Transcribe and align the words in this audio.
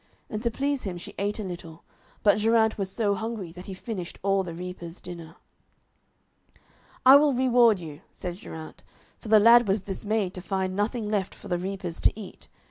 And 0.31 0.41
to 0.41 0.49
please 0.49 0.81
him 0.81 0.97
she 0.97 1.13
ate 1.19 1.37
a 1.37 1.43
little, 1.43 1.83
but 2.23 2.39
Geraint 2.39 2.75
was 2.75 2.89
so 2.89 3.13
hungry 3.13 3.51
that 3.51 3.67
he 3.67 3.75
finished 3.75 4.17
all 4.23 4.41
the 4.41 4.55
reapers' 4.55 4.99
dinner. 4.99 5.35
'I 7.05 7.17
will 7.17 7.33
reward 7.35 7.79
you,' 7.79 8.01
said 8.11 8.37
Geraint, 8.37 8.81
for 9.19 9.27
the 9.27 9.39
lad 9.39 9.67
was 9.67 9.83
dismayed 9.83 10.33
to 10.33 10.41
find 10.41 10.75
nothing 10.75 11.07
left 11.07 11.35
for 11.35 11.49
the 11.49 11.59
reapers 11.59 12.01
to 12.01 12.19
eat. 12.19 12.47